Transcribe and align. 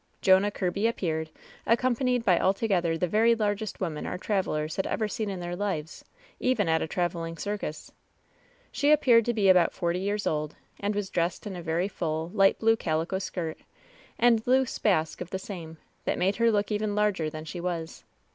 Jonah 0.19 0.49
Kirby 0.49 0.87
appeared, 0.87 1.29
accompanied 1.67 2.25
by 2.25 2.39
altogether 2.39 2.97
the 2.97 3.07
very 3.07 3.35
largest 3.35 3.79
woman 3.79 4.07
our 4.07 4.17
travelers 4.17 4.77
had 4.77 4.87
ever 4.87 5.07
seen 5.07 5.29
in 5.29 5.39
their 5.39 5.55
lives, 5.55 6.03
even 6.39 6.67
at 6.67 6.81
a 6.81 6.87
traveling 6.87 7.37
circus. 7.37 7.91
She 8.71 8.89
appeared 8.91 9.25
to 9.25 9.33
be 9.35 9.47
about 9.47 9.73
forty 9.75 9.99
years 9.99 10.25
old, 10.25 10.55
and 10.79 10.95
was 10.95 11.11
dressed 11.11 11.45
in 11.45 11.55
a 11.55 11.61
very 11.61 11.87
full, 11.87 12.29
light 12.33 12.57
blue 12.57 12.75
calico 12.75 13.19
skirt, 13.19 13.59
and 14.17 14.41
loose 14.47 14.79
basque 14.79 15.21
of 15.21 15.29
the 15.29 15.37
same, 15.37 15.77
that 16.05 16.17
made 16.17 16.37
her 16.37 16.49
look 16.49 16.71
even 16.71 16.95
larger 16.95 17.29
than 17.29 17.45
she 17.45 17.61
was. 17.61 18.03